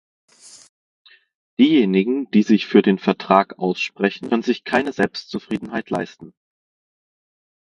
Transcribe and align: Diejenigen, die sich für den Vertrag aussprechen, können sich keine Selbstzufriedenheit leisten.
Diejenigen, 1.59 2.27
die 2.31 2.41
sich 2.41 2.65
für 2.65 2.81
den 2.81 2.97
Vertrag 2.97 3.59
aussprechen, 3.59 4.29
können 4.29 4.41
sich 4.41 4.63
keine 4.63 4.93
Selbstzufriedenheit 4.93 5.91
leisten. 5.91 6.33